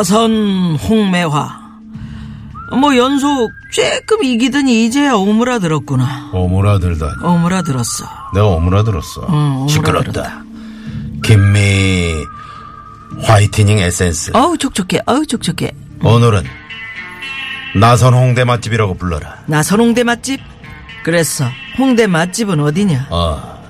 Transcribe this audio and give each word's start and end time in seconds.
나선 0.00 0.76
홍매화 0.76 1.58
뭐 2.78 2.94
연속 2.98 3.50
쬐끔 3.74 4.22
이기더니 4.22 4.84
이제야 4.84 5.14
오므라들었구나 5.14 6.32
오므라들다. 6.34 7.14
오므라들었어 7.24 8.04
내가 8.34 8.46
오므라들었어. 8.46 9.26
응, 9.30 9.66
시끄럽다. 9.68 10.42
김미 11.24 12.12
화이트닝 13.22 13.78
에센스. 13.78 14.32
어우 14.34 14.58
촉촉해 14.58 15.00
어우 15.06 15.24
촉촉해 15.24 15.72
오늘은 16.02 16.44
나선 17.80 18.12
홍대 18.12 18.44
맛집이라고 18.44 18.98
불러라. 18.98 19.36
나선 19.46 19.80
홍대 19.80 20.04
맛집? 20.04 20.40
그랬어 21.04 21.46
홍대 21.78 22.06
맛집은 22.06 22.60
어디냐 22.60 23.06
어, 23.10 23.62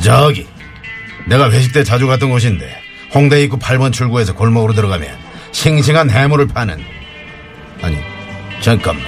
저기 0.00 0.46
내가 1.28 1.50
회식 1.50 1.74
때 1.74 1.84
자주 1.84 2.06
갔던 2.06 2.30
곳인데 2.30 2.66
홍대 3.14 3.42
입구 3.42 3.58
8번 3.58 3.92
출구에서 3.92 4.34
골목으로 4.34 4.72
들어가면 4.72 5.25
싱싱한 5.60 6.10
해물을 6.10 6.48
파는. 6.48 6.78
아니 7.80 7.96
잠깐만. 8.60 9.04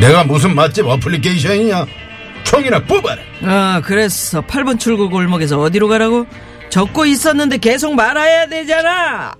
내가 0.00 0.22
무슨 0.22 0.54
맛집 0.54 0.86
어플리케이션이냐? 0.86 1.84
총이나 2.44 2.78
뽑아라. 2.84 3.20
아 3.42 3.80
그랬어 3.84 4.40
8번 4.42 4.78
출구 4.78 5.10
골목에서 5.10 5.58
어디로 5.60 5.88
가라고? 5.88 6.26
적고 6.70 7.06
있었는데 7.06 7.58
계속 7.58 7.94
말아야 7.94 8.46
되잖아. 8.46 9.34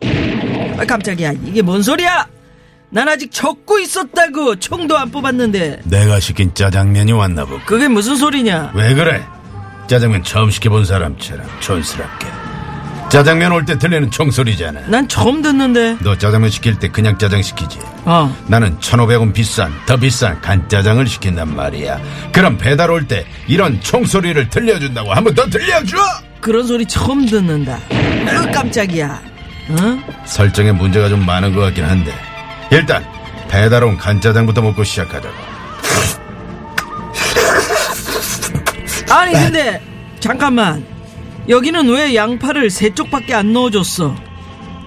아 0.77 0.85
깜짝이야. 0.85 1.35
이게 1.45 1.63
뭔 1.63 1.83
소리야? 1.83 2.27
난 2.91 3.09
아직 3.09 3.31
적고 3.31 3.79
있었다고 3.79 4.57
총도 4.57 4.99
안 4.99 5.13
뽑았는데. 5.13 5.83
내가 5.85 6.19
시킨 6.19 6.53
짜장면이 6.53 7.13
왔나 7.13 7.45
보고 7.45 7.61
그게 7.65 7.87
무슨 7.87 8.17
소리냐? 8.17 8.73
왜 8.75 8.93
그래? 8.95 9.23
짜장면 9.87 10.25
처음 10.25 10.51
시켜본 10.51 10.85
사람처럼 10.85 11.47
촌스럽게 11.61 12.27
짜장면 13.11 13.53
올 13.53 13.65
때 13.65 13.79
들리는 13.79 14.11
총소리잖아 14.11 14.81
난 14.89 15.09
처음 15.09 15.41
듣는데 15.43 15.97
너 16.01 16.17
짜장면 16.17 16.51
시킬 16.51 16.79
때 16.79 16.89
그냥 16.89 17.17
짜장 17.19 17.41
시키지 17.43 17.79
어 18.05 18.35
나는 18.47 18.79
1,500원 18.81 19.33
비싼 19.33 19.73
더 19.87 19.97
비싼 19.97 20.41
간짜장을 20.41 21.07
시킨단 21.07 21.55
말이야 21.55 21.99
그럼 22.33 22.59
배달 22.59 22.91
올 22.91 23.07
때 23.09 23.27
이런 23.47 23.81
총소리를 23.81 24.49
들려준다고 24.51 25.13
한 25.15 25.25
번 25.25 25.35
더 25.35 25.47
들려줘 25.49 25.97
그런 26.41 26.65
소리 26.67 26.87
처음 26.87 27.27
듣는다. 27.27 27.79
으, 27.93 28.51
깜짝이야. 28.53 29.21
응? 29.71 30.03
설정에 30.25 30.71
문제가 30.71 31.09
좀 31.09 31.27
많은 31.27 31.53
것 31.55 31.61
같긴 31.63 31.85
한데 31.85 32.15
일단 32.71 33.05
배달 33.49 33.83
온 33.85 33.97
간짜장부터 33.97 34.63
먹고 34.63 34.85
시작하자고 34.85 35.35
아니 39.11 39.33
근데 39.33 39.81
잠깐만. 40.21 40.85
여기는 41.49 41.89
왜 41.89 42.15
양파를 42.15 42.71
세 42.71 42.91
쪽밖에 42.91 43.35
안 43.35 43.53
넣어줬어? 43.53 44.15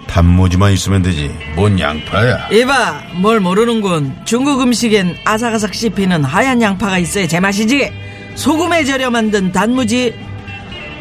단무지만 0.08 0.74
있으면 0.74 1.02
되지 1.02 1.32
뭔 1.56 1.80
양파야 1.80 2.50
이봐, 2.50 3.02
뭘 3.16 3.40
모르는군. 3.40 4.14
중국 4.26 4.62
음식엔 4.62 5.18
아삭아삭 5.26 5.74
씹히는 5.74 6.24
하얀 6.24 6.62
양파가 6.62 6.98
있어야 7.00 7.28
제맛이지. 7.28 7.92
소금에 8.36 8.84
절여 8.84 9.10
만든 9.10 9.52
단무지. 9.52 10.14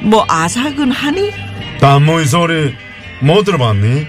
뭐 0.03 0.25
아삭은 0.29 0.93
하니? 0.93 1.31
단무지 1.81 2.27
소리 2.29 2.75
못 3.21 3.43
들어봤니? 3.45 4.07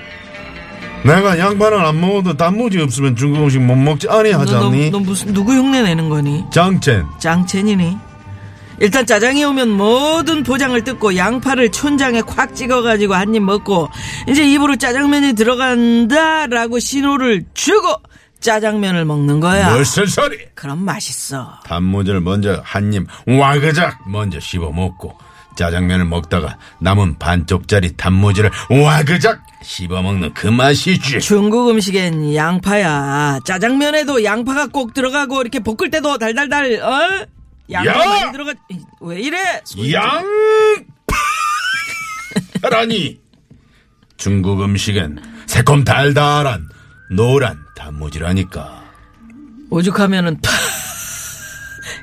내가 1.04 1.38
양파는 1.40 1.80
안 1.80 2.00
먹어도 2.00 2.38
단무지 2.38 2.80
없으면 2.80 3.16
중국 3.16 3.44
음식 3.44 3.60
못 3.60 3.76
먹지 3.76 4.08
아니 4.08 4.32
하지 4.32 4.54
너, 4.54 4.70
너? 4.70 4.90
너 4.92 5.00
무슨 5.00 5.34
누구 5.34 5.54
흉내 5.54 5.82
내는 5.82 6.10
거니? 6.10 6.46
장첸 6.52 7.08
짱첸이니? 7.20 7.98
일단 8.82 9.06
짜장이 9.06 9.44
오면 9.46 9.70
모든 9.70 10.42
포장을 10.44 10.84
뜯고 10.84 11.16
양파를 11.16 11.72
촌장에 11.72 12.22
콱 12.22 12.56
찍어가지고 12.56 13.14
한 13.14 13.36
입 13.36 13.44
먹고 13.44 13.88
이제 14.28 14.44
입으로 14.52 14.76
짜장면이 14.76 15.34
들어간다라고 15.34 16.80
신호를 16.80 17.44
주고 17.54 17.88
짜장면을 18.42 19.06
먹는 19.06 19.40
거야. 19.40 19.78
무슨 19.78 20.06
소리 20.08 20.38
그럼 20.56 20.84
맛있어. 20.84 21.60
단무지를 21.66 22.22
먼저 22.22 22.60
한 22.66 22.92
입 22.94 23.08
와그작 23.28 24.00
먼저 24.10 24.40
씹어 24.40 24.72
먹고 24.72 25.16
짜장면을 25.56 26.06
먹다가 26.06 26.58
남은 26.80 27.20
반쪽짜리 27.20 27.96
단무지를 27.96 28.50
와그작 28.70 29.42
씹어 29.64 30.02
먹는 30.02 30.34
그 30.34 30.48
맛이지. 30.48 31.20
중국 31.20 31.70
음식엔 31.70 32.34
양파야. 32.34 33.40
짜장면에도 33.46 34.24
양파가 34.24 34.68
꼭 34.68 34.94
들어가고 34.96 35.40
이렇게 35.42 35.60
볶을 35.60 35.92
때도 35.92 36.18
달달달 36.18 36.82
어? 36.82 37.26
양파 37.70 37.92
야! 37.92 38.06
많이 38.22 38.32
들어가. 38.32 38.54
왜 39.02 39.22
이래? 39.22 39.62
소리 39.66 39.92
좀- 39.92 40.02
양 40.02 40.26
라니 42.70 43.20
중국 44.18 44.62
음식엔 44.62 45.20
새콤 45.48 45.84
달달한 45.84 46.70
노란 47.12 47.58
단무지라니까. 47.76 48.82
오죽하면은 49.70 50.40
파 50.42 50.50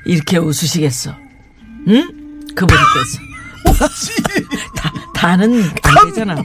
이렇게 0.06 0.38
웃으시겠어. 0.38 1.14
응? 1.88 2.40
그분께서. 2.54 3.18
다, 4.76 4.92
다는 5.18 5.62
안 5.82 6.08
되잖아. 6.10 6.36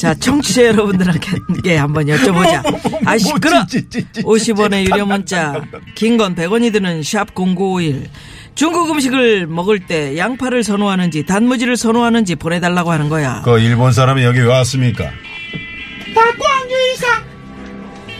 자, 0.00 0.14
청취자 0.14 0.66
여러분들에게 0.66 1.76
한번 1.76 2.06
여쭤보자. 2.06 2.62
아, 3.04 3.18
시끄러! 3.18 3.64
50원의 3.66 4.84
유료 4.86 5.06
문자, 5.06 5.60
긴 5.96 6.16
건 6.16 6.36
100원이 6.36 6.72
드는 6.72 7.02
샵 7.02 7.34
0951. 7.34 8.06
중국 8.54 8.90
음식을 8.90 9.48
먹을 9.48 9.80
때 9.86 10.16
양파를 10.16 10.62
선호하는지 10.64 11.26
단무지를 11.26 11.76
선호하는지 11.76 12.36
보내달라고 12.36 12.90
하는 12.92 13.08
거야. 13.08 13.42
그 13.44 13.58
일본 13.58 13.92
사람이 13.92 14.22
여기 14.22 14.38
왜 14.38 14.46
왔습니까? 14.46 15.10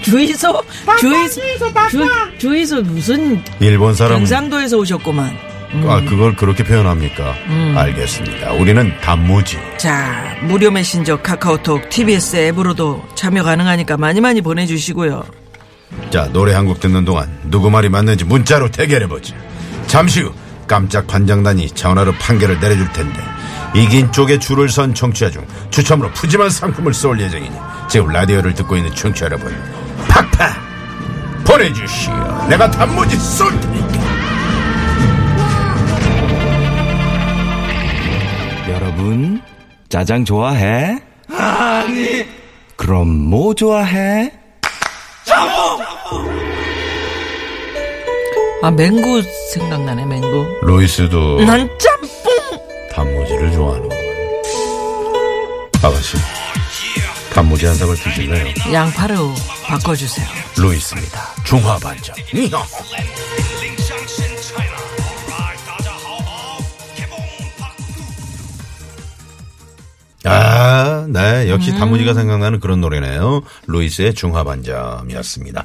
주의소? 0.02 0.62
주의소? 1.00 1.42
주, 1.90 2.06
주의소 2.38 2.82
무슨 2.82 3.42
일본 3.60 3.94
사람 3.94 4.18
경상도에서 4.18 4.76
오셨구만. 4.78 5.36
아 5.86 6.00
그걸 6.08 6.34
그렇게 6.36 6.64
표현합니까? 6.64 7.34
알겠습니다. 7.76 8.52
우리는 8.52 8.92
단무지. 9.00 9.58
자, 9.78 10.36
무료 10.42 10.70
메신저 10.70 11.18
카카오톡 11.22 11.88
TBS 11.90 12.36
앱으로도 12.36 13.04
참여 13.14 13.42
가능하니까 13.42 13.96
많이 13.96 14.20
많이 14.20 14.40
보내주시고요. 14.40 15.24
자 16.10 16.28
노래 16.32 16.52
한 16.54 16.66
곡 16.66 16.80
듣는 16.80 17.04
동안 17.04 17.28
누구 17.44 17.70
말이 17.70 17.88
맞는지 17.88 18.24
문자로 18.24 18.70
대결해 18.70 19.06
보자. 19.06 19.34
잠시 19.86 20.20
후 20.22 20.32
깜짝 20.66 21.06
판정단이 21.06 21.70
전화로 21.70 22.12
판결을 22.14 22.58
내려줄 22.58 22.92
텐데 22.92 23.20
이긴 23.74 24.10
쪽에 24.10 24.38
줄을 24.38 24.68
선 24.68 24.94
청취자 24.94 25.30
중 25.30 25.46
추첨으로 25.70 26.10
푸짐한 26.12 26.50
상품을 26.50 26.92
쏠 26.94 27.20
예정이니 27.20 27.54
지금 27.88 28.08
라디오를 28.08 28.54
듣고 28.54 28.76
있는 28.76 28.92
청취자 28.94 29.26
여러분 29.26 29.54
팍팍 30.08 30.56
보내주시오. 31.44 32.46
내가 32.48 32.68
단무지 32.70 33.16
쏠 33.16 33.48
테니 33.60 33.75
여러분, 38.96 39.42
짜장 39.90 40.24
좋아해? 40.24 40.98
아니. 41.28 42.24
그럼 42.76 43.08
뭐 43.08 43.52
좋아해? 43.54 44.32
아, 48.62 48.70
맹구 48.70 49.22
생각나네, 49.52 50.06
맹구. 50.06 50.60
로이스도 50.62 51.44
난 51.44 51.68
짬뽕! 51.78 52.66
단무지를 52.90 53.52
좋아하는군. 53.52 53.98
아가씨, 55.82 56.16
단무지 57.34 57.66
한 57.66 57.74
사발 57.74 57.96
드실래요? 57.96 58.46
양파로 58.72 59.34
바꿔주세요. 59.66 60.26
루이스입니다. 60.56 61.34
중화 61.44 61.76
반점. 61.78 62.16
아, 70.26 70.32
아, 70.32 71.06
네. 71.08 71.48
역시 71.50 71.72
단무지가 71.72 72.14
생각나는 72.14 72.60
그런 72.60 72.80
노래네요. 72.80 73.42
루이스의 73.66 74.14
중화반점이었습니다. 74.14 75.64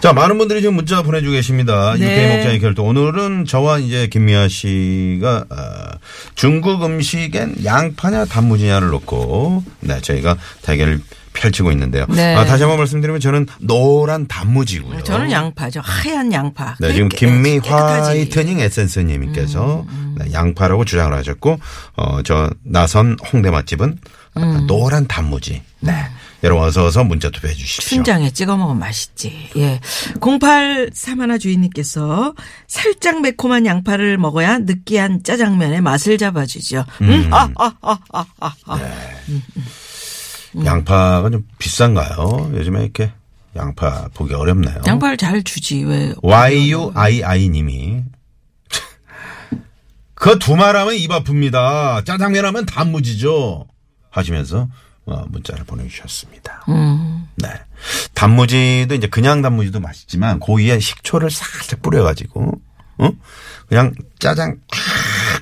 자, 0.00 0.12
많은 0.12 0.38
분들이 0.38 0.60
지금 0.60 0.74
문자 0.74 1.02
보내주고 1.02 1.32
계십니다. 1.32 1.94
네. 1.98 2.04
UK 2.06 2.36
목장의 2.36 2.60
결도. 2.60 2.84
오늘은 2.84 3.46
저와 3.46 3.78
이제 3.78 4.06
김미아 4.08 4.48
씨가, 4.48 5.44
아, 5.50 5.90
중국 6.34 6.82
음식엔 6.84 7.56
양파냐 7.64 8.24
단무지냐를 8.26 8.88
놓고, 8.88 9.64
네, 9.80 10.00
저희가 10.00 10.36
대결을 10.62 11.00
펼치고 11.32 11.70
있는데요. 11.70 12.06
네. 12.08 12.34
아, 12.34 12.44
다시 12.44 12.64
한번 12.64 12.78
말씀드리면 12.78 13.20
저는 13.20 13.46
노란 13.60 14.26
단무지고요. 14.26 15.02
저는 15.04 15.30
양파죠. 15.30 15.80
하얀 15.82 16.32
양파. 16.32 16.74
네, 16.80 16.92
지금 16.92 17.08
깨- 17.08 17.18
김미 17.18 17.60
깨끗하지. 17.60 18.08
화이트닝 18.08 18.58
에센스님께서 18.58 19.84
음, 19.88 19.88
네, 19.88 19.99
양파라고 20.32 20.84
주장을 20.84 21.12
하셨고, 21.16 21.58
어, 21.96 22.22
저 22.22 22.50
나선 22.64 23.16
홍대 23.32 23.50
맛집은 23.50 23.98
음. 24.36 24.66
노란 24.66 25.06
단무지. 25.06 25.62
네. 25.80 25.92
여러분 26.42 26.64
어서 26.64 26.86
어서 26.86 27.04
문자 27.04 27.28
투표해 27.30 27.52
주십시오. 27.54 27.96
춘장에 27.96 28.30
찍어 28.30 28.56
먹으면 28.56 28.78
맛있지. 28.78 29.50
예. 29.56 29.80
0831 30.20 31.38
주인님께서 31.38 32.34
살짝 32.66 33.20
매콤한 33.20 33.66
양파를 33.66 34.16
먹어야 34.16 34.58
느끼한 34.58 35.22
짜장면의 35.22 35.82
맛을 35.82 36.16
잡아주죠. 36.16 36.86
음, 37.02 37.28
아, 37.30 37.50
아, 37.56 37.72
아, 37.82 37.98
아, 38.12 38.24
아, 38.40 38.54
아. 38.66 38.76
네. 38.76 40.64
양파가 40.64 41.30
좀 41.30 41.46
비싼가요? 41.58 42.52
요즘에 42.54 42.82
이렇게 42.82 43.12
양파 43.56 44.08
보기 44.14 44.32
어렵네요. 44.34 44.82
양파를 44.86 45.16
잘 45.16 45.42
주지, 45.42 45.82
왜. 45.84 46.14
YUII 46.22 47.48
님이 47.50 47.99
그 50.20 50.38
두 50.38 50.54
말 50.56 50.76
하면 50.76 50.94
입 50.94 51.10
아픕니다. 51.10 52.04
짜장면 52.04 52.44
하면 52.44 52.66
단무지죠. 52.66 53.66
하시면서 54.10 54.68
어, 55.06 55.24
문자를 55.28 55.64
보내주셨습니다. 55.64 56.64
음. 56.68 57.26
네. 57.36 57.48
단무지도 58.14 58.94
이제 58.94 59.06
그냥 59.06 59.40
단무지도 59.40 59.80
맛있지만 59.80 60.38
고기에 60.40 60.78
식초를 60.78 61.30
살짝 61.30 61.80
뿌려가지고 61.80 62.52
어? 62.98 63.10
그냥 63.68 63.92
짜장 64.18 64.56
탁 64.70 64.78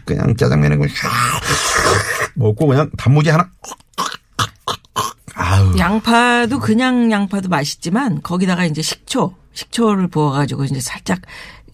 그냥 0.04 0.36
짜장면에 0.36 0.76
그냥 0.76 0.94
싹 0.94 1.10
먹고 2.34 2.68
그냥 2.68 2.88
단무지 2.96 3.30
하나 3.30 3.50
아우 5.34 5.76
양파도 5.76 6.60
그냥 6.60 7.10
양파도 7.10 7.48
맛있지만 7.48 8.22
거기다가 8.22 8.64
이제 8.64 8.80
식초, 8.82 9.34
식초를 9.58 10.06
부어가지고 10.08 10.64
이제 10.64 10.80
살짝 10.80 11.20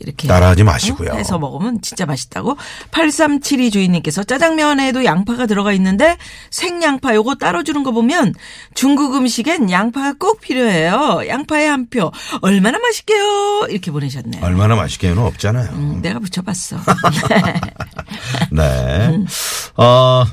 이렇게 0.01 0.27
따라하지 0.27 0.65
마시고요. 0.65 1.13
어? 1.13 1.17
해서 1.17 1.39
먹으면 1.39 1.81
진짜 1.81 2.05
맛있다고. 2.05 2.57
8372 2.91 3.71
주인님께서 3.71 4.25
짜장면에도 4.25 5.05
양파가 5.05 5.47
들어가 5.47 5.73
있는데 5.75 6.17
생양파 6.51 7.15
요거 7.15 7.37
따로 7.37 7.63
주는 7.63 7.83
거 7.85 7.93
보면 7.93 8.35
중국 8.75 9.15
음식엔 9.15 9.71
양파가 9.71 10.15
꼭 10.19 10.41
필요해요. 10.41 11.23
양파의 11.29 11.69
한 11.69 11.89
표. 11.89 12.11
얼마나 12.41 12.79
맛있게요. 12.79 13.67
이렇게 13.69 13.91
보내셨네요. 13.93 14.45
얼마나 14.45 14.75
맛있게는 14.75 15.19
없잖아요. 15.19 15.71
음, 15.73 16.01
내가 16.03 16.19
붙여봤어. 16.19 16.79
네. 18.51 19.25
어, 19.77 20.25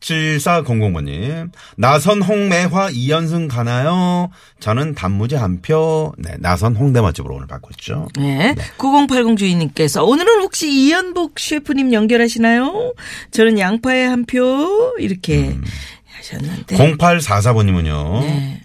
7400번님. 0.00 1.50
나선 1.76 2.22
홍매화 2.22 2.90
이연승 2.92 3.48
가나요? 3.48 4.30
저는 4.58 4.94
단무지 4.94 5.34
한 5.36 5.60
표. 5.62 6.12
네. 6.18 6.34
나선 6.38 6.74
홍대 6.74 7.00
맛집으로 7.00 7.36
오늘 7.36 7.46
바꿨죠. 7.46 8.08
네. 8.18 8.54
9080 8.78 9.36
주인님께서 9.36 10.04
오늘은 10.04 10.40
혹시 10.40 10.70
이연복 10.70 11.38
셰프님 11.38 11.92
연결하시나요? 11.92 12.94
저는 13.30 13.58
양파의 13.58 14.08
한 14.08 14.24
표. 14.26 14.94
이렇게 14.98 15.56
하셨는데. 16.16 16.76
0844번님은요. 16.76 18.20
네. 18.20 18.62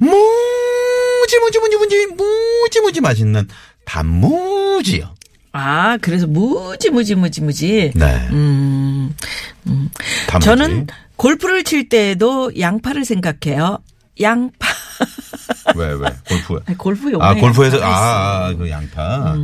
무지, 0.00 1.38
무지, 1.38 1.58
무지, 1.58 1.76
무지, 1.76 2.06
무지, 2.06 2.80
무지 2.80 3.00
맛있는 3.00 3.48
단무지요. 3.84 5.14
아, 5.52 5.96
그래서 6.00 6.26
무지, 6.26 6.90
무지, 6.90 7.14
무지, 7.14 7.40
무지. 7.42 7.92
네. 7.94 8.28
음, 8.30 9.14
단무지. 10.28 10.44
저는 10.44 10.86
골프를 11.16 11.64
칠 11.64 11.88
때에도 11.88 12.52
양파를 12.58 13.04
생각해요. 13.04 13.78
양파. 14.20 14.68
왜, 15.76 15.88
왜? 15.92 16.08
골프. 16.28 16.62
아니, 16.66 16.76
골프 16.78 17.12
용어. 17.12 17.24
아, 17.24 17.34
골프에서, 17.34 17.78
아, 17.82 18.46
아, 18.48 18.54
그 18.54 18.70
양파. 18.70 19.36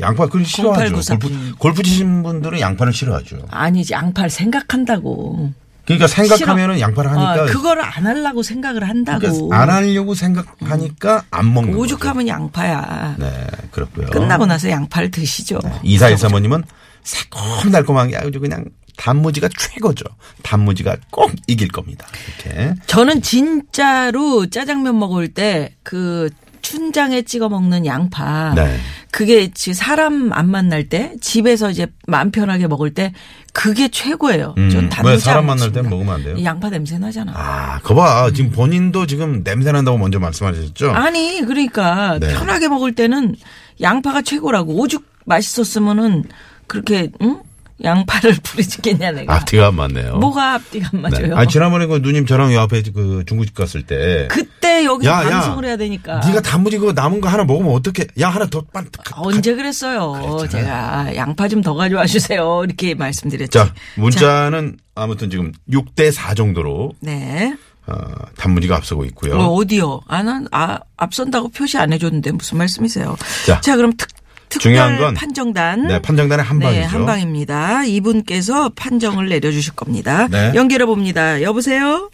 양파, 0.00 0.26
그걸 0.26 0.44
싫어하죠. 0.44 0.96
0894 0.96 1.18
골프, 1.18 1.34
님. 1.34 1.54
골프 1.56 1.82
치신 1.82 2.22
분들은 2.22 2.60
양파를 2.60 2.92
싫어하죠. 2.92 3.46
아니지, 3.50 3.92
양파를 3.92 4.30
생각한다고. 4.30 5.52
그러니까 5.84 6.06
생각하면은 6.06 6.80
양파를 6.80 7.10
하니까. 7.10 7.42
어, 7.42 7.46
그거를 7.46 7.82
안 7.84 8.06
하려고 8.06 8.42
생각을 8.42 8.88
한다고. 8.88 9.18
그러니까 9.20 9.56
안 9.60 9.70
하려고 9.70 10.14
생각하니까 10.14 11.24
안 11.30 11.52
먹는 11.52 11.72
거죠. 11.72 11.82
오죽하면 11.82 12.26
양파야. 12.28 13.16
네, 13.18 13.46
그렇고요. 13.70 14.06
끝나고 14.06 14.46
나서 14.46 14.70
양파를 14.70 15.10
드시죠. 15.10 15.58
이사일 15.82 16.16
사모님은 16.16 16.64
새콤달콤한 17.02 18.08
게 18.08 18.16
아주 18.16 18.40
그냥 18.40 18.64
단무지가 18.96 19.48
최고죠. 19.58 20.04
단무지가 20.42 20.96
꼭 21.10 21.32
이길 21.46 21.68
겁니다. 21.68 22.06
이렇게. 22.44 22.74
저는 22.86 23.22
진짜로 23.22 24.46
짜장면 24.48 24.98
먹을 24.98 25.28
때 25.28 25.74
그 25.82 26.30
춘장에 26.62 27.22
찍어 27.22 27.50
먹는 27.50 27.84
양파. 27.84 28.54
네. 28.54 28.78
그게 29.14 29.48
지- 29.52 29.74
사람 29.74 30.32
안 30.32 30.50
만날 30.50 30.88
때 30.88 31.12
집에서 31.20 31.70
이제 31.70 31.86
마음 32.08 32.32
편하게 32.32 32.66
먹을 32.66 32.92
때 32.94 33.12
그게 33.52 33.86
최고예요. 33.86 34.56
음, 34.58 34.90
전왜 34.90 35.18
사람 35.18 35.38
안 35.42 35.46
만날 35.56 35.70
땐 35.70 35.84
먹습니다. 35.84 35.90
먹으면 35.90 36.14
안 36.14 36.24
돼요? 36.24 36.34
이 36.36 36.44
양파 36.44 36.68
냄새 36.68 36.98
나잖아. 36.98 37.32
아, 37.36 37.78
그거 37.78 37.94
봐. 37.94 38.28
지금 38.34 38.50
본인도 38.50 39.06
지금 39.06 39.44
냄새 39.44 39.70
난다고 39.70 39.98
먼저 39.98 40.18
말씀하셨죠? 40.18 40.90
아니 40.90 41.40
그러니까 41.42 42.18
네. 42.18 42.26
편하게 42.34 42.66
먹을 42.66 42.96
때는 42.96 43.36
양파가 43.80 44.22
최고라고 44.22 44.80
오죽 44.80 45.04
맛있었으면은 45.26 46.24
그렇게 46.66 47.12
응? 47.22 47.40
양파를 47.82 48.36
부르짖겠냐 48.42 49.10
내가. 49.12 49.34
앞뒤가 49.34 49.66
안 49.68 49.74
맞네요. 49.74 50.16
뭐가 50.18 50.54
앞뒤가 50.54 50.90
안 50.92 51.02
맞아요. 51.02 51.26
네. 51.28 51.34
아니, 51.34 51.48
지난번에 51.48 51.86
그 51.86 51.96
누님 51.96 52.24
저랑 52.26 52.52
요 52.54 52.60
앞에 52.60 52.82
그 52.94 53.24
중국집 53.26 53.54
갔을 53.56 53.82
때. 53.82 54.28
그때 54.30 54.84
여기서 54.84 55.10
야, 55.10 55.22
방송을 55.28 55.64
해야 55.64 55.76
되니까. 55.76 56.20
네가 56.20 56.40
단무지 56.42 56.78
그거 56.78 56.92
남은 56.92 57.20
거 57.20 57.28
하나 57.28 57.42
먹으면 57.44 57.72
어떡해? 57.72 58.06
야, 58.20 58.28
하나 58.28 58.46
더 58.46 58.62
빨리. 58.72 58.86
가- 59.04 59.16
언제 59.20 59.54
그랬어요? 59.54 60.46
제가 60.50 61.16
양파 61.16 61.48
좀 61.48 61.62
더 61.62 61.74
가져와 61.74 62.04
주세요. 62.06 62.62
이렇게 62.64 62.94
말씀드렸지. 62.94 63.50
자, 63.50 63.72
문자는 63.96 64.76
아무튼 64.94 65.30
지금 65.30 65.52
6대 65.70 66.12
4 66.12 66.34
정도로 66.34 66.92
네. 67.00 67.56
어, 67.86 67.96
단무지가 68.38 68.76
앞서고 68.76 69.04
있고요. 69.06 69.34
어, 69.36 69.46
어디요? 69.54 70.00
아, 70.08 70.22
난, 70.22 70.46
아, 70.52 70.78
앞선다고 70.96 71.48
표시 71.50 71.76
안 71.78 71.92
해줬는데 71.92 72.32
무슨 72.32 72.58
말씀이세요? 72.58 73.16
자, 73.62 73.76
그럼 73.76 73.92
특, 73.96 74.08
중요한 74.60 74.98
건 74.98 75.14
판정단. 75.14 75.86
네, 75.86 76.00
판정단의 76.02 76.44
한 76.44 76.58
방이죠. 76.58 76.80
네, 76.80 76.86
한 76.86 77.06
방입니다. 77.06 77.84
이분께서 77.84 78.70
판정을 78.70 79.28
내려주실 79.28 79.74
겁니다. 79.74 80.28
네. 80.28 80.52
연결해 80.54 80.84
봅니다. 80.86 81.42
여보세요? 81.42 82.10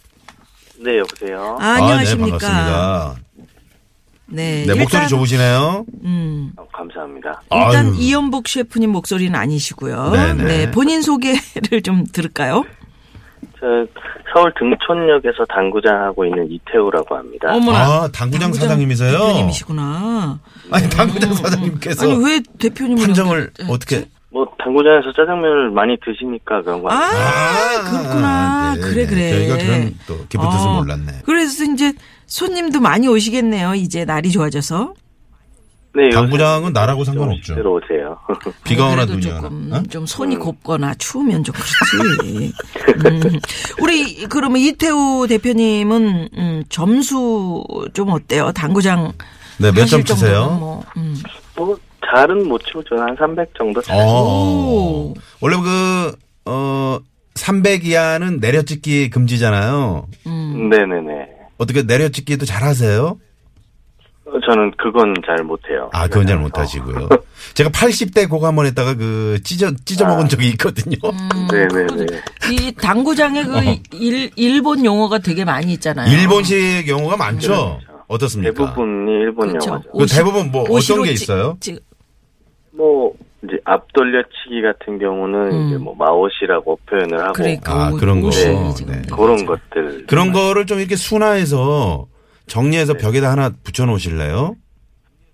네, 0.78 0.98
여보세요. 0.98 1.56
아, 1.60 1.76
네, 1.76 1.82
안녕하십니까? 1.82 2.38
반갑습니다. 2.38 3.16
네. 4.32 4.64
네, 4.66 4.74
목소리 4.74 5.08
좋으시네요. 5.08 5.84
음, 6.04 6.52
어, 6.56 6.64
감사합니다. 6.72 7.42
일단 7.52 7.86
아유. 7.86 7.94
이연복 7.98 8.46
셰프님 8.48 8.90
목소리는 8.90 9.34
아니시고요. 9.34 10.10
네네. 10.10 10.44
네, 10.44 10.70
본인 10.70 11.02
소개를 11.02 11.82
좀 11.82 12.06
들을까요? 12.06 12.64
저 13.60 13.66
서울 14.32 14.52
등촌역에서 14.58 15.44
당구장 15.54 15.94
하고 16.02 16.24
있는 16.24 16.50
이태우라고 16.50 17.14
합니다. 17.14 17.54
어머나. 17.54 17.78
아, 17.78 18.08
당구장 18.12 18.52
사장님이세요? 18.54 19.18
대표님이시구나. 19.18 20.38
아니, 20.70 20.88
당구장 20.88 21.34
사장님께서 21.34 22.10
아니, 22.10 22.24
왜 22.24 22.40
대표님을. 22.58 23.02
판정을 23.06 23.50
연결- 23.60 23.70
어떻게. 23.74 24.08
뭐 24.32 24.46
당구장에서 24.62 25.12
짜장면을 25.12 25.70
많이 25.72 25.96
드시니까 26.04 26.62
그런 26.62 26.82
거 26.82 26.88
아, 26.88 26.94
같아요. 27.00 27.90
그렇구나. 27.90 28.74
네, 28.76 28.80
그래, 28.80 28.94
네. 28.94 29.06
그래. 29.06 29.30
저희가 29.30 29.56
그런 29.58 29.94
또 30.06 30.14
깊은 30.28 30.50
뜻을 30.50 30.68
어, 30.68 30.74
몰랐네. 30.80 31.12
그래서 31.26 31.64
이제 31.64 31.92
손님도 32.26 32.80
많이 32.80 33.08
오시겠네요. 33.08 33.74
이제 33.74 34.04
날이 34.04 34.30
좋아져서. 34.30 34.94
네, 35.92 36.08
당구장은 36.10 36.72
나라고 36.72 37.02
상관없죠. 37.04 37.54
들어오세요. 37.56 38.16
비가 38.64 38.86
오나 38.88 39.04
눈이 39.04 39.26
오나. 39.26 39.40
조금 39.40 39.70
어? 39.72 39.82
좀 39.90 40.06
손이 40.06 40.36
곱거나 40.36 40.94
추우면 40.94 41.42
좀 41.42 41.54
그렇지. 41.54 42.52
음. 43.06 43.40
우리 43.82 44.24
그러면 44.28 44.58
이태우 44.60 45.26
대표님은 45.28 46.28
음, 46.36 46.64
점수 46.68 47.64
좀 47.92 48.10
어때요? 48.10 48.52
당구장 48.52 49.12
네, 49.58 49.72
몇 49.72 49.86
점 49.86 50.04
치세요? 50.04 50.56
뭐, 50.60 50.84
음. 50.96 51.16
뭐 51.56 51.76
잘은 52.08 52.46
못 52.48 52.62
치고 52.64 52.84
저는 52.84 53.02
한 53.02 53.16
300 53.18 53.54
정도 53.58 53.82
잘. 53.82 53.96
어. 54.00 55.12
원래 55.40 55.56
그, 55.56 56.16
어, 56.46 56.98
300 57.34 57.84
이하는 57.84 58.38
내려찍기 58.40 59.10
금지잖아요. 59.10 60.06
네네네. 60.24 61.26
어떻게 61.58 61.82
내려찍기도 61.82 62.46
잘 62.46 62.62
하세요? 62.62 63.18
어, 64.32 64.36
어, 64.36 64.40
저는 64.46 64.72
그건 64.76 65.14
잘 65.26 65.42
못해요. 65.44 65.90
아, 65.92 66.06
그건 66.06 66.26
잘 66.26 66.38
못하시고요. 66.38 67.08
제가 67.54 67.70
80대 67.70 68.28
고거 68.28 68.46
한번 68.46 68.66
했다가 68.66 68.94
그 68.94 69.38
찢어, 69.42 69.70
찢어 69.84 70.06
먹은 70.06 70.28
적이 70.28 70.48
있거든요. 70.50 70.96
네네네. 71.50 72.06
이 72.52 72.72
당구장에 72.72 73.44
그 73.44 73.58
일, 73.92 74.30
일본 74.36 74.84
용어가 74.84 75.18
되게 75.18 75.44
많이 75.44 75.72
있잖아요. 75.74 76.10
일본식 76.12 76.88
용어가 76.88 77.16
많죠? 77.16 77.78
어떻습니까? 78.08 78.52
대부분이 78.52 79.10
일본 79.12 79.48
그렇죠. 79.48 79.70
영화죠. 79.70 79.90
그 79.92 80.06
대부분 80.06 80.50
뭐 80.50 80.62
어떤 80.64 81.02
게 81.04 81.14
찌- 81.14 81.24
있어요? 81.24 81.56
찌- 81.60 81.78
뭐 82.72 83.12
이제 83.44 83.52
앞돌려치기 83.64 84.62
같은 84.62 84.98
경우는 84.98 85.68
이제 85.68 85.76
뭐 85.78 85.94
마오시라고 85.96 86.78
표현을 86.88 87.18
하고 87.20 87.30
음. 87.30 87.32
그러니까 87.34 87.72
아, 87.86 87.90
오- 87.90 87.96
그런 87.96 88.20
거. 88.20 88.28
오시 88.28 88.40
지금 88.76 88.92
네. 88.94 89.02
그런 89.14 89.46
것들. 89.46 90.06
그런 90.06 90.32
거를 90.32 90.66
좀 90.66 90.78
이렇게 90.80 90.96
순화해서 90.96 92.06
정리해서 92.54 92.94
벽에다 92.94 93.30
하나 93.30 93.50
붙여 93.62 93.86
놓으실래요? 93.86 94.56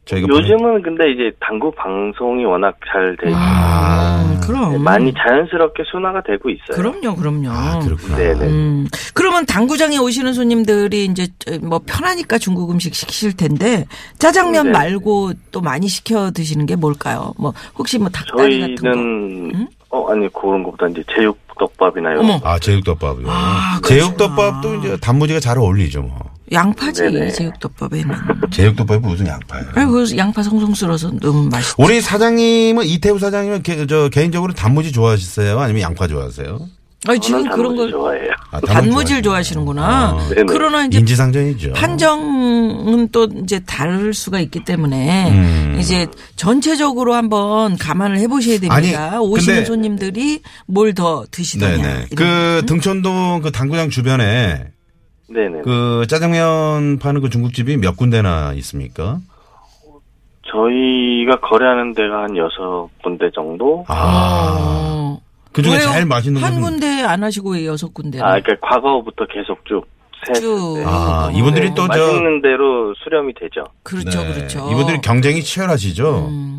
저희가 0.05 0.29
보내- 0.29 0.39
요즘은 0.39 0.83
근데 0.83 1.11
이제 1.11 1.33
당구 1.41 1.73
방송이 1.73 2.45
워낙 2.45 2.77
잘돼 2.87 3.27
있고 3.31 3.37
아, 3.37 4.23
음, 4.25 4.41
그럼 4.41 4.85
많이 4.85 5.13
자연스럽게 5.13 5.83
순화가 5.91 6.23
되고 6.23 6.49
있어요. 6.49 6.77
그럼요, 6.77 7.17
그럼요. 7.17 7.51
아, 7.51 7.81
그렇구나. 7.81 8.17
네네. 8.17 8.45
음, 8.47 8.87
그러면 9.15 9.45
당구장에 9.47 9.99
오시는 9.99 10.33
손님들이 10.35 11.07
이제 11.07 11.27
뭐 11.61 11.81
편하니까 11.85 12.39
중국 12.39 12.71
음식 12.71 12.95
시키실 12.95 13.37
텐데 13.37 13.87
짜장면 14.19 14.67
네. 14.67 14.71
말고 14.73 15.33
또 15.51 15.61
많이 15.61 15.89
시켜 15.89 16.31
드시는 16.31 16.67
게 16.67 16.77
뭘까요? 16.77 17.33
뭐 17.37 17.53
혹시 17.77 17.99
뭐 17.99 18.09
닭다리 18.09 18.61
같은 18.61 18.75
거? 18.77 18.83
저희는 18.93 19.69
어 19.91 20.09
아니 20.13 20.33
그런 20.33 20.63
것보다 20.63 20.87
이제 20.87 21.03
제육 21.17 21.37
덮밥이나 21.59 22.11
이런 22.13 22.21
어머. 22.25 22.41
아, 22.45 22.59
제육 22.61 22.85
덮밥이요. 22.85 23.27
아, 23.29 23.81
그렇구나. 23.83 23.89
제육 23.89 24.17
덮밥도 24.19 24.75
이제 24.77 24.97
단무지가 25.01 25.41
잘 25.41 25.59
어울리죠, 25.59 26.03
뭐. 26.03 26.17
양파지 26.53 27.03
네네. 27.03 27.31
제육덮밥에는. 27.33 28.15
제육덮밥이 28.53 29.01
무슨 29.01 29.27
양파예요? 29.27 29.67
아이고 29.75 30.17
양파 30.17 30.43
송송 30.43 30.75
썰어서 30.75 31.11
너무 31.21 31.49
맛있. 31.49 31.75
우리 31.79 32.01
사장님은 32.01 32.85
이태우 32.87 33.19
사장님은 33.19 33.63
개, 33.63 33.87
저 33.87 34.09
개인적으로 34.09 34.53
단무지 34.53 34.93
좋아하셨어요? 34.93 35.59
아니면 35.59 35.83
양파 35.83 36.07
좋아하세요? 36.07 36.59
아니 37.09 37.21
지금 37.21 37.43
그런 37.45 37.57
단무지 37.57 37.77
걸 37.77 37.91
좋아해요. 37.93 38.31
아, 38.51 38.61
단무지를. 38.61 39.23
좋아하시는구나. 39.23 39.83
아. 39.85 40.29
그러나 40.49 40.85
이제 40.87 40.99
인지상정이죠. 40.99 41.73
판정은 41.75 43.09
또 43.13 43.29
이제 43.45 43.61
다를 43.61 44.13
수가 44.15 44.41
있기 44.41 44.65
때문에 44.65 45.31
음. 45.31 45.77
이제 45.79 46.07
전체적으로 46.37 47.15
한번 47.15 47.77
감안을 47.77 48.19
해보셔야 48.19 48.59
됩니다. 48.59 49.11
아니, 49.13 49.19
오시는 49.19 49.67
손님들이 49.67 50.41
뭘 50.67 50.95
더 50.95 51.25
드시느냐. 51.31 52.07
그 52.17 52.63
등촌동 52.67 53.43
그 53.43 53.53
당구장 53.53 53.91
주변에 53.91 54.69
네네. 55.29 55.63
그 55.63 56.07
짜장면 56.09 56.99
파는 56.99 57.21
그 57.21 57.31
중국집이 57.31 57.77
몇 57.79 57.97
군데나 57.97 58.53
있습니까? 58.55 59.19
저희가 60.51 61.41
거래하는 61.41 61.95
데가 61.95 62.23
한 62.23 62.37
여섯 62.37 62.89
군데 63.03 63.31
정도. 63.35 63.85
아. 63.89 64.57
어. 64.61 65.21
그 65.53 65.63
중에? 65.63 65.79
제일 65.79 66.07
맛있는 66.07 66.43
한 66.43 66.61
건. 66.61 66.63
군데 66.63 67.03
안 67.03 67.23
하시고 67.25 67.55
왜 67.55 67.67
여섯 67.67 67.93
군데? 67.93 68.21
아, 68.21 68.41
그러니까 68.41 68.55
과거부터 68.61 69.27
계속 69.27 69.65
쭉. 69.65 69.85
네. 70.33 70.85
아, 70.87 71.31
이분들이 71.35 71.71
또 71.71 71.83
저. 71.83 71.89
맛있는 71.89 72.43
대로 72.43 72.95
수렴이 73.03 73.33
되죠. 73.35 73.65
그렇죠, 73.83 74.23
네. 74.23 74.33
그렇죠. 74.35 74.69
이분들이 74.71 75.01
경쟁이 75.01 75.43
치열하시죠? 75.43 76.29
음. 76.29 76.56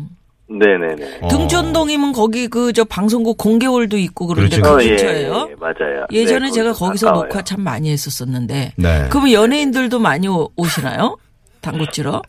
네네네. 0.50 1.18
어. 1.22 1.28
등촌동이면 1.28 2.12
거기 2.12 2.48
그 2.48 2.72
저 2.72 2.84
방송국 2.84 3.36
공개홀도 3.38 3.96
있고 3.98 4.26
그런데 4.28 4.56
그렇죠. 4.56 4.62
그 4.76 4.76
어, 4.78 4.84
예, 4.84 4.88
근처예요? 4.90 5.48
예, 5.50 5.54
맞아요. 5.58 6.06
예전에 6.12 6.46
네, 6.46 6.50
제가 6.52 6.72
거기서 6.72 7.06
가까워요. 7.06 7.28
녹화 7.28 7.42
참 7.42 7.62
많이 7.62 7.90
했었었는데. 7.90 8.72
네. 8.76 9.06
그러면 9.10 9.32
연예인들도 9.32 9.98
많이 9.98 10.28
오- 10.28 10.50
오시나요? 10.56 11.16
당구 11.60 11.86
치러? 11.90 12.22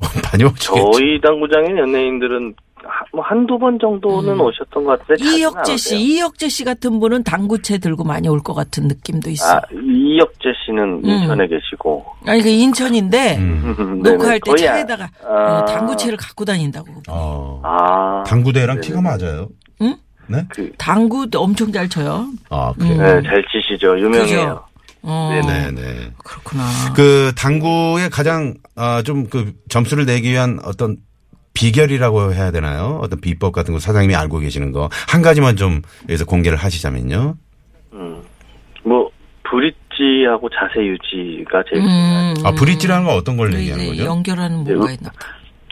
많이 0.32 0.44
오시겠죠. 0.44 0.92
저희 0.92 1.20
당구장에 1.20 1.78
연예인들은 1.78 2.36
한- 2.36 2.54
뭐 3.12 3.22
한두 3.24 3.58
번 3.58 3.78
정도는 3.78 4.40
오셨던 4.40 4.84
것 4.84 4.98
같은데. 5.00 5.22
음. 5.24 5.38
이혁재 5.38 5.72
안 5.72 5.76
씨. 5.78 5.96
이혁재 5.98 6.48
씨 6.48 6.64
같은 6.64 6.98
분은 7.00 7.24
당구채 7.24 7.78
들고 7.78 8.04
많이 8.04 8.28
올 8.28 8.40
것 8.42 8.54
같은 8.54 8.88
느낌도 8.88 9.30
있어. 9.30 9.56
아, 9.56 9.60
이혁재 9.72 10.48
씨는 10.64 11.04
인천에 11.04 11.46
계시고. 11.46 12.04
아니 12.26 12.42
그 12.42 12.48
인천인데 12.48 13.36
음. 13.38 14.00
녹화할 14.02 14.40
때 14.40 14.50
거의 14.50 14.68
아- 14.68 14.72
차에다가 14.74 15.08
아, 15.24 15.58
어, 15.60 15.64
당구채를 15.66 16.16
갖고 16.16 16.44
다닌다고. 16.44 16.88
어. 17.08 17.60
아. 17.64 18.22
당구대랑 18.26 18.80
네네. 18.80 18.86
키가 18.86 19.00
맞아요. 19.00 19.48
응? 19.82 19.96
네? 20.28 20.44
그, 20.50 20.70
당구도 20.78 21.40
엄청 21.40 21.70
잘 21.72 21.88
쳐요. 21.88 22.26
아, 22.50 22.72
그래요? 22.78 22.96
네, 22.96 23.22
잘 23.28 23.44
치시죠. 23.52 23.98
유명해요. 23.98 24.24
그죠? 24.24 24.64
어, 25.04 25.30
네, 25.46 25.70
네. 25.72 26.10
그렇구나. 26.24 26.62
그 26.94 27.32
당구의 27.36 28.08
가장 28.10 28.54
아, 28.76 29.02
좀 29.02 29.26
그 29.28 29.52
점수를 29.68 30.06
내기 30.06 30.30
위한 30.30 30.58
어떤 30.64 30.96
비결이라고 31.54 32.32
해야 32.34 32.50
되나요? 32.50 32.98
어떤 33.02 33.20
비법 33.20 33.52
같은 33.52 33.72
거 33.74 33.80
사장님이 33.80 34.14
알고 34.14 34.38
계시는 34.38 34.72
거 34.72 34.88
한 35.08 35.22
가지만 35.22 35.56
좀 35.56 35.82
여기서 36.08 36.24
공개를 36.24 36.56
하시자면요. 36.58 37.36
음. 37.92 38.22
뭐, 38.84 39.10
브릿지하고 39.44 40.48
자세 40.48 40.80
유지가 40.80 41.62
제일 41.70 41.82
음, 41.84 42.34
아 42.44 42.52
브릿지라는 42.52 43.04
건 43.04 43.14
어떤 43.16 43.36
걸그 43.36 43.54
얘기하는 43.58 43.86
거죠? 43.88 44.04
연결하는 44.04 44.64
네, 44.64 44.72
뭔가 44.74 44.92
있나. 44.92 45.10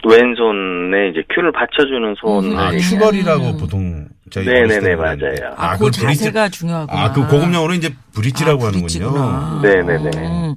왼손에 0.07 1.09
이제 1.11 1.23
큐를 1.33 1.51
받쳐주는 1.51 2.15
손을. 2.19 2.57
아 2.59 2.71
큐걸이라고 2.71 3.57
보통 3.57 4.07
저희 4.29 4.45
네네네, 4.45 4.63
어렸을 4.65 4.81
때 4.81 4.95
그랬는데. 4.95 5.39
맞아요. 5.41 5.53
아, 5.57 5.73
그걸 5.73 5.91
그 5.91 5.97
자세가 5.99 6.49
중요하구나. 6.49 7.01
아, 7.03 7.11
그 7.11 7.21
고급 7.27 7.53
용어로 7.53 7.73
이제 7.73 7.93
브릿지라고 8.13 8.63
아, 8.63 8.67
하는군요. 8.67 8.81
브릿지구나. 9.11 9.59
네네네. 9.63 10.09
음, 10.17 10.55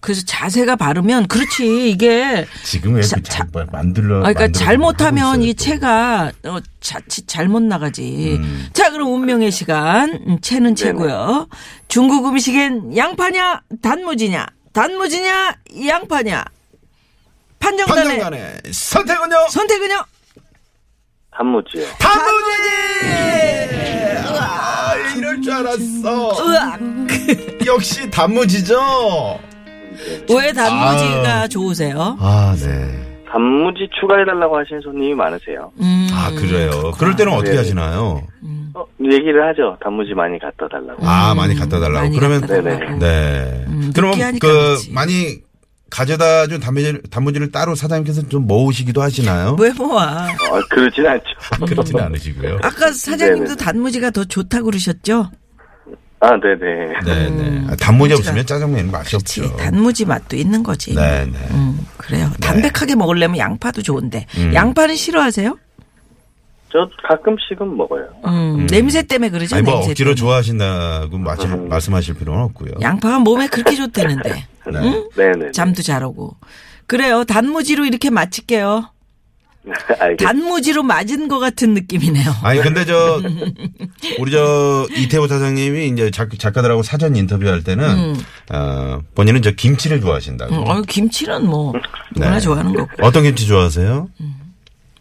그래서 0.00 0.22
자세가 0.26 0.76
바르면 0.76 1.26
그렇지 1.26 1.90
이게 1.90 2.46
지금 2.64 2.94
왜 2.94 3.02
자- 3.02 3.16
그잘 3.16 3.46
만들러 3.72 4.18
아, 4.18 4.32
그러니까 4.32 4.48
잘못하면 4.52 5.42
이 5.42 5.52
또. 5.54 5.64
채가 5.64 6.32
어, 6.44 6.58
자칫 6.80 7.26
잘못 7.26 7.62
나가지. 7.62 8.36
음. 8.38 8.68
자, 8.72 8.90
그럼 8.90 9.12
운명의 9.12 9.50
시간. 9.50 10.12
음, 10.26 10.38
채는 10.40 10.74
채고요. 10.76 11.48
중국 11.88 12.26
음식엔 12.26 12.96
양파냐, 12.96 13.62
단무지냐, 13.82 14.46
단무지냐, 14.72 15.54
양파냐. 15.86 16.44
판정단의 17.58 18.04
판정단의 18.20 18.62
선택은요? 18.72 19.36
선택은요? 19.50 20.04
단무지요. 21.36 21.86
단무지! 21.98 22.60
아, 24.38 24.94
이럴 25.16 25.40
줄 25.42 25.52
알았어. 25.52 26.48
으악! 26.48 26.80
역시 27.66 28.08
단무지죠? 28.10 29.40
왜 30.34 30.52
단무지가 30.52 31.42
아. 31.42 31.48
좋으세요? 31.48 32.16
아, 32.20 32.54
네. 32.58 33.22
단무지 33.30 33.88
추가해달라고 34.00 34.56
하시는 34.58 34.80
손님이 34.80 35.14
많으세요. 35.14 35.70
음, 35.80 36.08
아, 36.12 36.30
그래요. 36.30 36.92
그럴 36.98 37.16
때는 37.16 37.32
어떻게 37.32 37.52
네. 37.52 37.56
하시나요? 37.58 38.22
어, 38.74 38.84
얘기를 39.02 39.46
하죠. 39.48 39.76
단무지 39.82 40.14
많이 40.14 40.38
갖다 40.38 40.68
달라고. 40.68 41.06
아, 41.06 41.34
많이 41.34 41.54
갖다 41.54 41.80
달라고. 41.80 41.98
많이 42.04 42.16
그러면, 42.18 42.40
갖다 42.42 42.62
달라고. 42.62 42.98
네네. 42.98 42.98
네. 42.98 43.64
음, 43.68 43.92
느끼하니까 43.94 44.46
그, 44.46 44.52
그렇지. 44.52 44.92
많이 44.92 45.38
가져다 45.90 46.46
준 46.46 46.60
단무지를, 46.60 47.02
단무지를 47.10 47.50
따로 47.52 47.74
사장님께서 47.74 48.28
좀 48.28 48.46
모으시기도 48.46 49.02
하시나요? 49.02 49.56
왜 49.58 49.72
모아? 49.72 50.26
어, 50.50 50.60
그러진 50.68 51.06
않죠. 51.06 51.24
그렇지는 51.66 52.02
않으시고요. 52.04 52.58
아까 52.62 52.90
사장님도 52.92 53.56
네네. 53.56 53.64
단무지가 53.64 54.10
더 54.10 54.24
좋다고 54.24 54.66
그러셨죠? 54.66 55.30
아, 56.20 56.30
네네. 56.40 57.00
네네. 57.04 57.66
아, 57.70 57.76
단무지 57.76 58.14
단무지가- 58.14 58.18
없으면 58.18 58.46
짜장면은 58.46 58.90
맛이 58.90 59.10
그렇지. 59.16 59.40
없죠. 59.42 59.56
단무지 59.56 60.04
맛도 60.06 60.36
있는 60.36 60.62
거지. 60.62 60.94
네네. 60.94 61.32
음, 61.50 61.86
그래요. 61.98 62.30
담백하게 62.40 62.94
먹으려면 62.94 63.36
양파도 63.38 63.82
좋은데. 63.82 64.26
음. 64.38 64.54
양파는 64.54 64.96
싫어하세요? 64.96 65.56
저 66.72 66.88
가끔씩은 67.06 67.76
먹어요. 67.76 68.06
음, 68.26 68.66
냄새 68.66 69.02
때문에 69.02 69.30
그러죠. 69.30 69.56
아니, 69.56 69.64
뭐 69.64 69.74
냄새 69.74 69.90
억지로 69.90 70.08
때문에. 70.08 70.14
좋아하신다고 70.20 71.18
마실- 71.18 71.52
음. 71.52 71.68
말씀하실 71.68 72.14
필요는 72.14 72.42
없고요. 72.44 72.72
양파가 72.80 73.18
몸에 73.20 73.46
그렇게 73.48 73.76
좋다는데. 73.76 74.30
네. 74.72 74.78
응? 74.78 75.08
네네. 75.16 75.52
잠도 75.52 75.82
잘 75.82 76.02
오고. 76.02 76.36
그래요. 76.86 77.24
단무지로 77.24 77.84
이렇게 77.84 78.10
마칠게요. 78.10 78.88
알겠습니다. 79.98 80.24
단무지로 80.24 80.82
맞은 80.82 81.28
것 81.28 81.38
같은 81.38 81.74
느낌이네요. 81.74 82.30
아니 82.42 82.60
근데 82.60 82.84
저 82.84 83.20
우리 84.20 84.30
저 84.30 84.86
이태호 84.96 85.26
사장님이 85.28 85.88
이제 85.88 86.10
작, 86.10 86.30
작가들하고 86.38 86.82
사전 86.82 87.16
인터뷰할 87.16 87.62
때는 87.64 88.14
어, 88.52 89.00
본인은 89.14 89.42
저 89.42 89.50
김치를 89.50 90.00
좋아하신다고. 90.00 90.54
음, 90.54 90.68
어유 90.68 90.82
김치는 90.82 91.46
뭐 91.46 91.72
누구나 92.14 92.34
네. 92.34 92.40
좋아하는 92.40 92.72
거고. 92.74 92.88
어떤 93.02 93.24
김치 93.24 93.46
좋아하세요? 93.46 94.08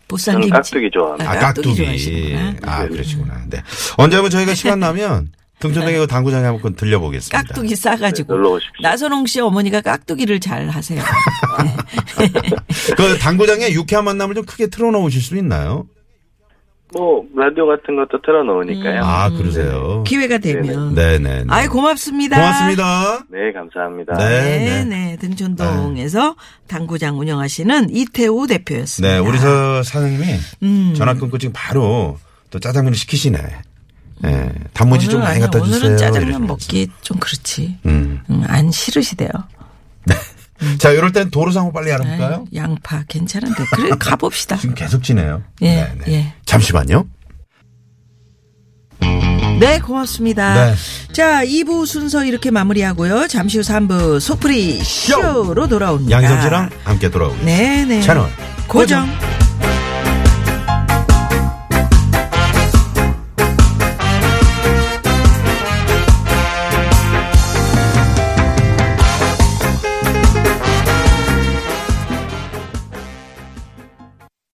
보쌈 0.08 0.34
저는 0.34 0.42
김치. 0.48 0.52
깍두기 0.54 0.90
좋아합니다. 0.92 1.32
아, 1.32 1.40
깍두기 1.40 1.86
깍두기. 1.86 2.36
아, 2.64 2.88
그러시구나. 2.88 3.42
네. 3.50 3.62
언제 3.98 4.16
한번 4.18 4.30
저희가 4.30 4.54
시간 4.56 4.80
나면 4.80 5.30
등촌동에 5.68 5.98
그 5.98 6.08
당구장에 6.08 6.46
한번 6.46 6.76
들려보겠습니다. 6.76 7.38
깍두기 7.38 7.76
싸가지고. 7.76 8.34
네, 8.34 8.38
놀러 8.38 8.50
오십시오. 8.52 8.82
나선홍 8.82 9.26
씨 9.26 9.40
어머니가 9.40 9.82
깍두기를 9.82 10.40
잘 10.40 10.70
하세요. 10.70 11.02
그 12.98 13.18
당구장에 13.18 13.72
유쾌한 13.72 14.06
만남을 14.06 14.36
좀 14.36 14.46
크게 14.46 14.68
틀어놓으실 14.68 15.22
수 15.22 15.38
있나요? 15.38 15.88
뭐 16.94 17.26
라디오 17.36 17.68
같은 17.68 17.96
것도 17.96 18.22
틀어놓으니까요. 18.22 19.02
아, 19.04 19.30
그러세요. 19.30 20.04
기회가 20.08 20.38
되면. 20.38 20.96
네네. 20.96 21.46
아이 21.50 21.68
고맙습니다. 21.68 22.38
고맙습니다. 22.38 23.26
네, 23.30 23.52
감사합니다. 23.52 24.14
네. 24.14 24.60
네, 24.60 24.86
네. 24.86 25.18
등촌동에서 25.18 26.36
당구장 26.68 27.20
운영하시는 27.20 27.90
이태우 27.90 28.48
대표였습니다. 28.48 29.14
네, 29.14 29.20
우리 29.20 29.40
저 29.40 29.84
사장님이 29.84 30.24
음. 30.64 30.94
전화 30.96 31.16
끊고 31.16 31.38
지금 31.38 31.52
바로 31.54 32.18
또 32.50 32.60
짜장면을 32.60 32.96
시키시네. 32.96 33.40
예, 34.24 34.50
단무지 34.74 35.08
좀 35.08 35.20
많이 35.22 35.36
아니야. 35.36 35.46
갖다 35.50 35.64
주세요. 35.64 35.78
오늘은 35.80 35.98
짜장면. 35.98 36.48
먹기 36.48 36.88
좀 37.02 37.18
그렇지. 37.20 37.78
음. 37.86 38.22
음, 38.30 38.44
안 38.48 38.72
싫으시대요. 38.72 39.30
자, 40.80 40.92
이럴 40.92 41.12
땐 41.12 41.30
도로 41.30 41.52
상황 41.52 41.74
빨리 41.74 41.92
알아볼까요? 41.92 42.46
아이, 42.50 42.58
양파 42.58 43.04
괜찮은데. 43.08 43.66
그래, 43.74 43.90
가봅시다. 44.00 44.56
지금 44.58 44.74
계속 44.74 45.04
지네요. 45.04 45.44
예, 45.64 45.92
예. 46.08 46.34
잠시만요. 46.46 47.06
네, 49.60 49.80
고맙습니다. 49.80 50.54
네. 50.54 50.76
자, 51.14 51.46
2부 51.46 51.86
순서 51.86 52.26
이렇게 52.26 52.52
마무리하고요. 52.52 53.28
잠시 53.28 53.58
후 53.58 53.64
3부 53.64 54.20
소프리 54.20 54.84
쇼로 54.84 55.68
돌아옵니다. 55.68 56.42
씨랑 56.42 56.70
함께 56.84 57.10
돌아오겠습니다. 57.10 57.58
네네. 57.58 58.02
채널 58.02 58.30
고정. 58.68 59.08